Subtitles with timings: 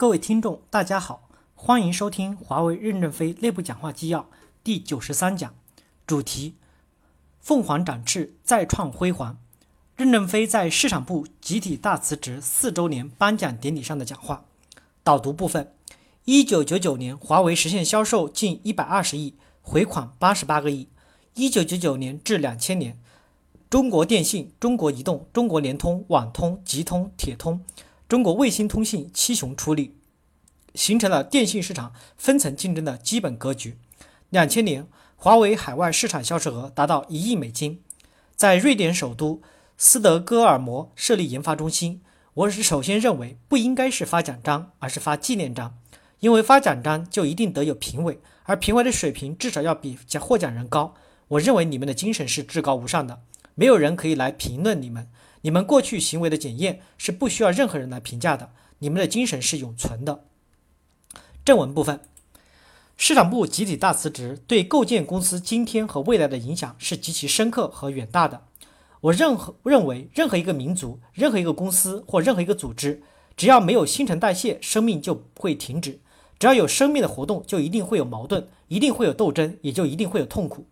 [0.00, 4.30] 各位听众，大家好，欢迎收听华为任正非内部讲话纪要
[4.64, 5.54] 第九十三讲，
[6.06, 6.54] 主题：
[7.38, 9.36] 凤凰展翅，再创辉煌。
[9.96, 14.46] 任正非在市场部集体大辞职四周年颁奖典礼上的讲话。
[15.04, 15.70] 导读部分：
[16.24, 20.88] 一九九九年，华为实现销售近一百二十亿，回款八十八个亿。
[21.34, 22.98] 一九九九年至两千年，
[23.68, 27.62] 中国电信、中国移动、中国联通、网通、集通、铁通。
[28.10, 29.94] 中国卫星通信七雄出力，
[30.74, 33.78] 形成了电信市场分层竞争的基本格局。
[34.30, 37.80] 两千年，华为海外市场销售额达到一亿美金。
[38.34, 39.40] 在瑞典首都
[39.78, 42.02] 斯德哥尔摩设立研发中心，
[42.34, 45.78] 我是首先认为不应该是发奖章，而是发纪念章，
[46.18, 50.96] 因为发奖章就一定得有评委，而评委的水平至少要比获奖人高。
[51.28, 53.20] 我认为你们的精神是至高无上的，
[53.54, 55.08] 没有人可以来评论你们。
[55.42, 58.50] 你们过去行为的检验是不需要任何人来评价的，
[58.80, 60.24] 你们的精神是永存的。
[61.44, 62.00] 正文部分，
[62.96, 68.42] 市场部集体大辞职对构建公司今天和未来的影响是极其深刻和远大的。
[69.00, 73.02] 我任何认为，任何一个民族、任何一个公司或任何一个组织，
[73.34, 76.00] 只要没有新陈代谢，生命就会停止；
[76.38, 80.66] 只要有生命的活动，就一定会有矛盾，一定会有斗争，也就一定会有痛苦。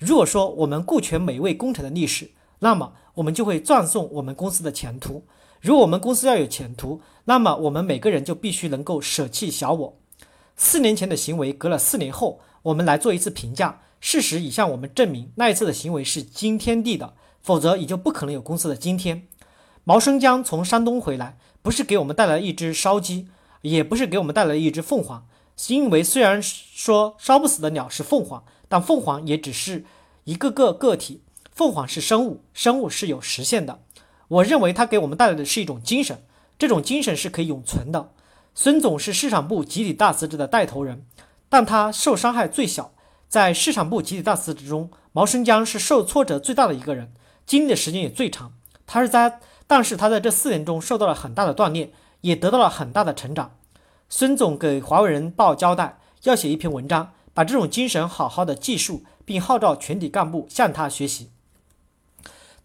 [0.00, 5.24] 如果说我们顾全每位工程的历史，那么我们就会葬送我们公司的前途。
[5.60, 9.98] 如果我们公司要有前途，那么我们每个人就必须能够舍弃小我。
[10.56, 13.80] 四年前的行为，隔了四年后，我们来做一次评价。
[14.00, 19.26] 事实已向我们证明，那一次的行为是惊天地的，否则也就不可能有公司的今天。
[19.82, 23.26] 毛生江从山东回来，不是给我们带来一只烧鸡，
[23.62, 25.26] 也不是给我们带来一只凤凰，
[25.66, 29.84] 因为虽然说烧不死的鸟是凤凰，但凤凰也只是
[30.22, 31.22] 一个个个体。
[31.58, 33.80] 凤凰是生物，生物是有实现的。
[34.28, 36.22] 我认为它给我们带来的是一种精神，
[36.56, 38.12] 这种精神是可以永存的。
[38.54, 41.04] 孙总是市场部集体大辞职的带头人，
[41.48, 42.92] 但他受伤害最小。
[43.28, 47.12] 在市场部集体大辞职中，毛生江是受挫折最大的一个人，
[47.44, 48.52] 经历的时间也最长。
[48.86, 51.90] 他是在，但是他在这四年中受到了很大的锻炼，
[52.20, 53.56] 也得到了很大的成长。
[54.08, 61.30] 孙总给华为人报交代，要写一篇文章，把这种精神好好的记述，并号召全体干部向他学习。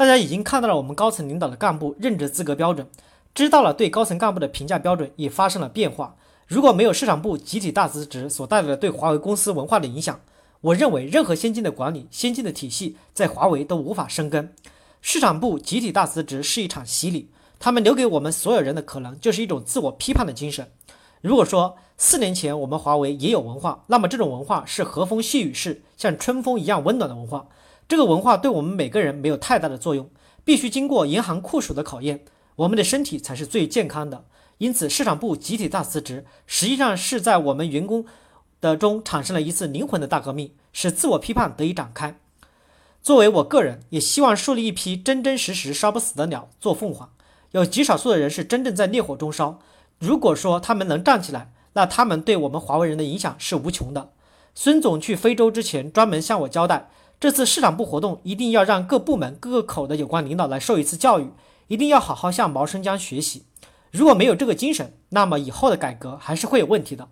[0.00, 2.88] 大家已经看到了我们高层领导的干部任职资格标准，
[3.34, 6.16] 知道了对高层干部的评价标准也发生了变化。
[6.46, 10.18] 如果没有市场部集体大辞职所带来的对华为公司文化的影响，
[10.62, 14.54] 我认为任何先进的管理、先进的体系在华为都无法生根。
[15.02, 17.28] 市场部集体大辞职是一场洗礼，
[17.58, 20.66] 他们留给我们所有人的可能就是一种自我批判的精神。
[21.20, 27.48] 如果说四年前我们华为也有文化，那么这种文化是和风细雨式、像春风一样温暖的文化。
[27.90, 30.08] 这个文化对我们每个人没有太大的作用，
[30.44, 32.24] 必须经过严寒酷暑的考验，
[32.54, 34.26] 我们的身体才是最健康的。
[34.58, 38.06] 因此，市场部集体大辞职，实际上是在我们员工
[38.60, 42.16] 的中产生了一次灵魂的大革命，使自我批判得以展开。
[43.02, 47.10] 作为我个人，也希望树立一批真真实实烧不死的鸟做凤凰。
[47.50, 49.58] 有极少数的人是真正在烈火中烧，
[49.98, 54.10] 如果说他们能站起来，那他们对我们华为人的影响是无穷的。
[54.54, 56.88] 孙总去非洲之前，专门向我交代。
[57.20, 61.30] 这次市场部活动一定要让各部门各个口的有关领导来受一次教育，
[61.68, 63.44] 一定要好好向毛生江学习。
[63.90, 67.08] 如果没有这个精神，那么以后的改革还是会有问题的。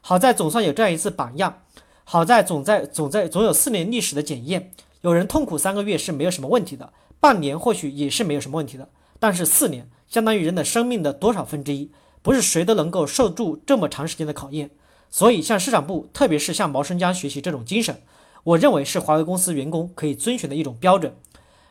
[0.00, 1.62] 好在总算有这样一次榜样，
[2.04, 4.70] 好在总在总在总有四年历史的检验。
[5.00, 11.90] 有人痛苦三个月是没有什么问题的，半年或许也是没有什么问题的，但是四年相当于人的生命的多少分之一，
[12.22, 14.70] 不是谁都能够受住这么长时间的考验。
[15.10, 18.00] 所以向市场部，特别是向毛生江学习这种精神。
[18.44, 21.14] 我认为是华为公司员工可以遵循的一种标准。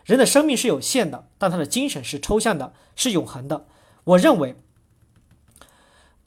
[0.06, 3.66] 人的生命是有限的，但他的精神是抽象的，是永恒的。
[4.06, 4.56] 我认为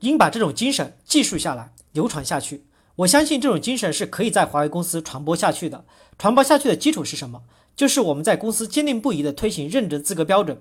[0.00, 2.65] 应把这种精神记述下来，流传下去。
[2.97, 5.84] 我相信这种精神是可以在华为公司传播下去的。
[6.19, 7.43] 传播下去的基础是什么？
[7.75, 10.61] 就是我们在公司坚定不移地推行任职资格标准。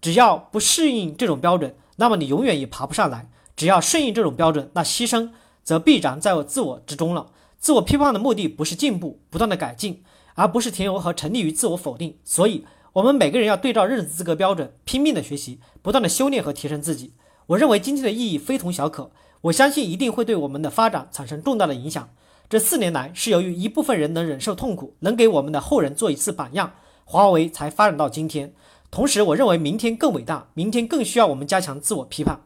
[0.00, 3.26] 只要不适应这种标准，那么你永远也爬不上来；
[3.56, 5.30] 只要顺应这种标准，那牺牲
[5.64, 7.26] 则必然在我自我之中了。
[7.60, 10.02] 自我批判的目的不是进步、不断的改进，
[10.34, 12.16] 而不是停留和沉溺于自我否定。
[12.24, 12.64] 所以，
[12.94, 17.12] 我们每个人要对照任职资格标准，拼命的学习，不断的修炼和提升自己。
[17.48, 19.10] 我认为今天的意义非同小可，
[19.42, 22.08] 我相信一定会对我们的发展产生重大的影响。
[22.48, 26.72] 这四年来，是由于一部分人能忍受痛苦，能给我们的后人做一次榜样，
[27.04, 28.54] 华为才发展到今天。
[28.90, 32.40] 同时，我认为明天更伟大，明天更需要我们加强自我批判。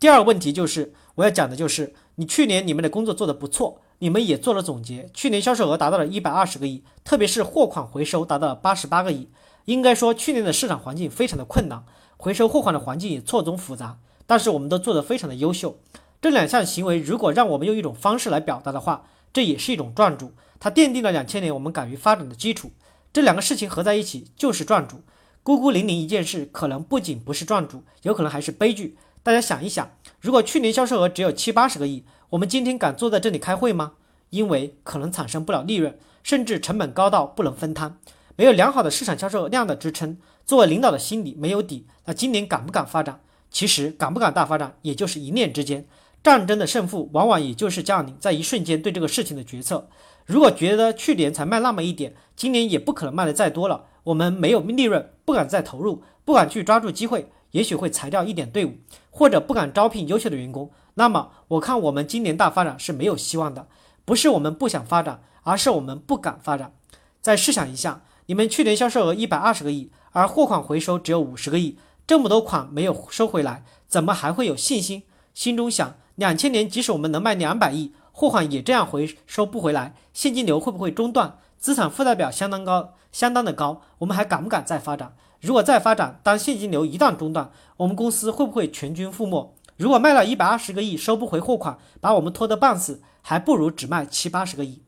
[0.00, 3.80] 第二个问题就是我要讲的就是，你去年你们的工作做得不错。
[3.98, 9.28] 你们也做了总结，去年销售额达到了一百二十个亿，特别是货款回收达到了八十八个亿。
[9.66, 11.84] 应该说，去年的市场环境非常的困难，
[12.16, 15.78] 回收货款的环境也错综复杂，但是我们都做得非常的优秀。
[16.20, 22.72] 这两项行为如果让我们用一种方式来表达的话，这也是一种赚主，它奠定了两千年我们敢于发展的基础。
[23.12, 25.02] 这两个事情合在一起就是赚主。
[25.44, 28.96] 孤孤零零一件事，可能不仅不是赚主，有可能还是悲剧。
[29.22, 29.92] 大家想一想，
[30.22, 33.94] 如果去年销售额只有七八十个亿，我们今天敢坐在这里开会吗？
[34.30, 37.98] 因为可能产生不了利润，甚至成本高到不能分摊。
[38.36, 40.16] 没有良好的市场销售量的支撑，
[40.46, 43.20] 作为领导的心里没有底，那今年敢不敢发展？
[43.50, 45.88] 其实敢不敢大发展，也就是一念之间。
[46.22, 49.88] 战争的胜负，往往也就是降临在一瞬间对这个事情的决策。
[50.24, 58.74] 如果觉得去年才卖那么一点，今年也不可能卖的再多了，我们没有利润，不敢再投入，不敢去抓住机会，也许会裁掉一点队伍，
[59.10, 60.70] 或者不敢招聘优秀的员工。
[60.94, 63.66] 那么，我看我们今年大发展是没有希望的。
[64.04, 66.74] 不是我们不想发展，而是我们不敢发展。
[67.20, 75.04] 再试想一下，你们去年销售额一百二十个亿，而货款回收只有五十个亿，这么多款没有收回来，怎么还会有信心？
[75.32, 81.38] 心中想，两千年即使我们能卖两百亿，货款也这样回收不回来，现金流会不会中断？
[81.58, 85.14] 资产负债表相当高，相当的高，我们还敢不敢再发展？
[85.42, 89.52] 如果再发展，当现金流一旦中断，我们公司会不会全军覆没？
[89.76, 93.02] 如果卖了一百二十个亿收不回货款，把我们拖得半死？
[93.22, 94.82] 还不如只卖七八十个亿。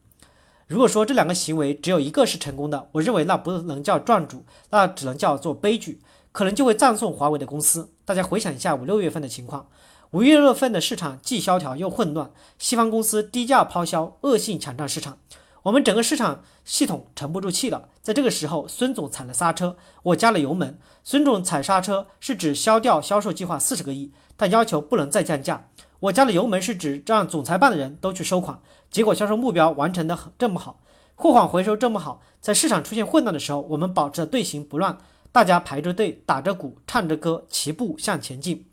[0.69, 7.91] 如果说这两个行为只有一个是成功的，我认为那不能叫赚主，那只能叫做悲剧，可能就会葬送华为的公司。
[8.05, 9.67] 大家回想一下五六月份的情况，
[10.13, 12.31] 五月份的市场既萧条又混乱，
[12.61, 15.19] 西方公司低价抛销，恶性抢占市场，
[15.65, 17.89] 我们整个市场系统沉不住气了。
[18.03, 20.79] 在这个时候，孙总踩了刹车，我加了油门。
[21.03, 25.71] 孙总踩刹车是指消掉销售计划四十个亿，但要求不能再降价。
[26.01, 30.81] 我加了油门是指让总裁办的人都去收款，结果销售目标完成的这么好，
[31.15, 34.99] 货款回收这么好，在市场出现混乱的时候，我们保持队形不乱，
[35.33, 38.67] 大家排着队打着鼓唱着歌齐步向前进，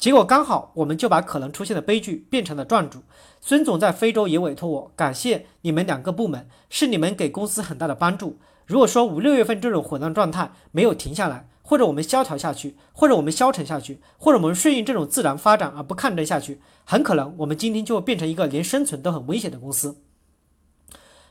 [0.00, 3.02] 结果刚好我们就把可能出现的悲剧变成了赚主。
[3.40, 8.38] 孙总在非洲也委托我，感谢你们两个部门，是你们给公司很大的帮助。
[8.66, 11.46] 如果说五六月份这种混乱状态没有停下来。
[11.62, 20.02] 或者我们萧条下去，或者我们消沉下去，或者我们顺应这种自然发展而不抗争下去，很可能我们今天就会变成一个连生存都很危险的公司。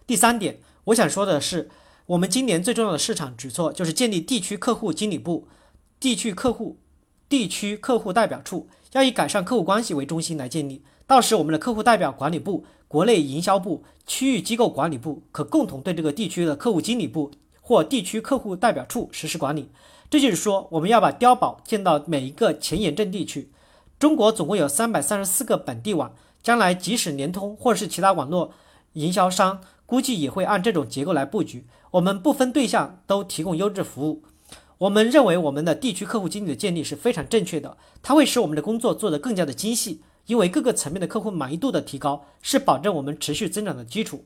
[0.07, 1.69] 第三点，我想说的是，
[2.05, 5.49] 我们今年最重要的市场举措就是建立地区客户经理部、
[5.99, 6.77] 地区客户、
[7.29, 10.81] 地区客户代表处，要以改善客户关系为中心来建立。
[11.05, 17.31] 到时我们的客户代表管理部、国内营销部、区域机构管理部可共同对这个地区的客户经理部
[17.61, 19.69] 或地区客户代表处实施管理。
[20.09, 23.51] 这就是说，我们要把碉堡建到每一个前沿阵地去。
[23.99, 28.51] 中国总共有三百三十四个本地网，将来即使联通或是其他网络
[28.93, 31.67] 营销商，估计也会按这种结构来布局。
[31.91, 34.23] 我们不分对象都提供优质服务。
[34.79, 40.01] 我们认为我们的地区客户经理的建立是非常正确的，它会使我们的工作做得更加的精细。
[40.27, 44.23] 因为各个层面的客户满意度的提高，是保证我们持续增长的基础。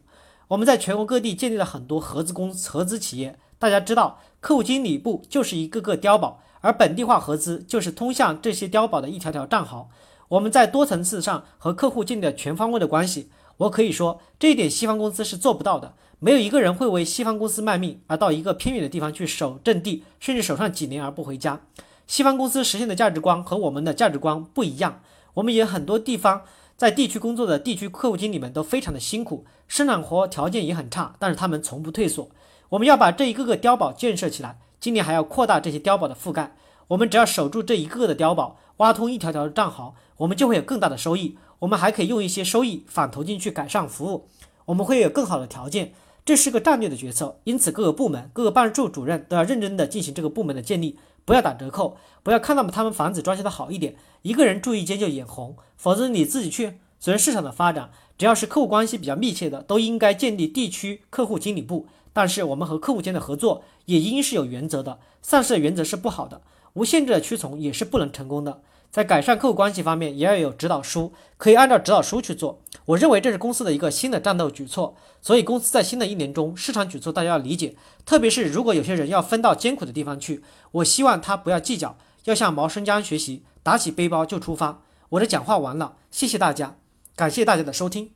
[0.49, 3.39] 我们在全国各地建立了很多合资公、合资企业。
[3.57, 9.89] 大家知道，客户经理部就是一个个碉堡，而本地化合资就是通向这些碉堡的一条条战壕。
[10.27, 13.29] 我们在多层次上和客户建立了全方位的关系。
[13.63, 15.93] 我可以说，这一点西方公司是做不到的。
[16.19, 21.61] 没有一个人会为西方公司卖命，而到一个偏远的地方去守阵地，甚至守上几年而不回家。
[22.07, 25.01] 西方公司实现的价值观和我们的价值观不一样。
[25.35, 26.41] 我们也很多地方
[26.75, 32.29] 在地区工作的地区客户经理们都非常的辛苦，生产活条件也很差，但是他们从不退缩。
[32.69, 36.55] 我们要把这一个个碉堡建设起来，今年还要扩大这些碉堡的覆盖。
[36.89, 41.37] 我们只要守住这一个个的碉堡，挖通一条条的战壕，我们就会有更大的收益。
[41.59, 44.27] 我们还可以用一些收益反投进去改善服务，
[44.65, 45.93] 我们会有更好的条件。
[46.25, 56.79] 这是个战略的决策，因此各个部门、各个办事处主任都要认真的进行这个部门的建立，不要打折扣，不要看到他们房子装修的好一点，一个人住一间就眼红，否则你自己去。
[56.99, 61.87] 随着市场的发展，只要是客户关系比较密切的，都应该建立地区客户经理部。
[62.13, 66.41] 但是我们和客户间的合作也应是有原则的，丧失的原则是不好的，
[66.73, 68.61] 无限制的屈从也是不能成功的。
[68.93, 72.61] 在改善客户关系方面，也要有指导书，可以按照指导书去做。
[72.85, 77.75] 我认为这是公司的一个新的战斗举措，所以公司在新的一年中，市场举措大家要理解。
[78.05, 84.83] 特别是如果有些人要分到艰苦的地方去，我希望他不要计较，要向毛生江学习，打起背包就出发。
[85.09, 86.75] 我的讲话完了，谢谢大家，
[87.15, 88.11] 感谢大家的收听。